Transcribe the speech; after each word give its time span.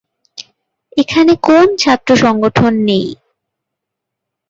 এখানে 0.97 1.33
কোন 1.47 1.67
ছাত্র 1.77 2.09
সংগঠন 2.23 2.73
নেই। 2.87 3.07